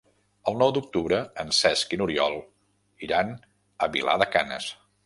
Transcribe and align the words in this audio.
El 0.51 0.55
nou 0.61 0.71
d'octubre 0.77 1.19
en 1.45 1.53
Cesc 1.59 1.95
i 1.97 2.01
n'Oriol 2.01 2.41
iran 3.11 3.35
a 3.89 3.93
Vilar 3.99 4.19
de 4.25 4.33
Canes. 4.39 4.73